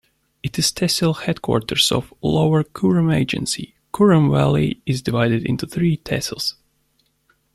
[0.41, 6.55] It is Tehsil headquarters of Lower Kurram Agency.Kurram Valley is divided into three tehsils.